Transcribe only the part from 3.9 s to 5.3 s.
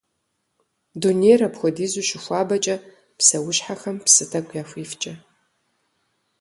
псы тӏэкӏу яхуифкӏэ.